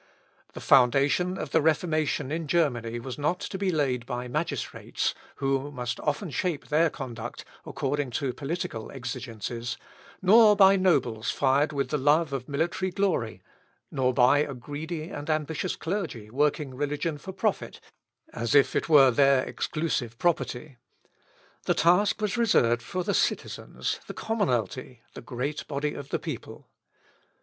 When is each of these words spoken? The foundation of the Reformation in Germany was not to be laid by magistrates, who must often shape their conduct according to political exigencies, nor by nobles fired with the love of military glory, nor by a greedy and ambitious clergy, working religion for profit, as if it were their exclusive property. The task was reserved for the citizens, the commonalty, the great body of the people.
The 0.53 0.61
foundation 0.61 1.37
of 1.37 1.51
the 1.51 1.61
Reformation 1.61 2.31
in 2.31 2.47
Germany 2.47 2.99
was 2.99 3.19
not 3.19 3.39
to 3.41 3.57
be 3.59 3.69
laid 3.69 4.07
by 4.07 4.27
magistrates, 4.27 5.13
who 5.35 5.71
must 5.71 5.99
often 5.99 6.31
shape 6.31 6.69
their 6.69 6.89
conduct 6.89 7.45
according 7.67 8.09
to 8.17 8.33
political 8.33 8.91
exigencies, 8.91 9.77
nor 10.19 10.55
by 10.55 10.75
nobles 10.75 11.29
fired 11.29 11.71
with 11.71 11.89
the 11.89 11.99
love 11.99 12.33
of 12.33 12.49
military 12.49 12.89
glory, 12.89 13.43
nor 13.91 14.11
by 14.11 14.39
a 14.39 14.55
greedy 14.55 15.03
and 15.11 15.29
ambitious 15.29 15.75
clergy, 15.75 16.31
working 16.31 16.73
religion 16.73 17.19
for 17.19 17.31
profit, 17.31 17.79
as 18.33 18.55
if 18.55 18.75
it 18.75 18.89
were 18.89 19.11
their 19.11 19.43
exclusive 19.43 20.17
property. 20.17 20.77
The 21.65 21.75
task 21.75 22.19
was 22.21 22.37
reserved 22.39 22.81
for 22.81 23.03
the 23.03 23.13
citizens, 23.13 23.99
the 24.07 24.15
commonalty, 24.15 25.01
the 25.13 25.21
great 25.21 25.67
body 25.67 25.93
of 25.93 26.09
the 26.09 26.17
people. 26.17 26.65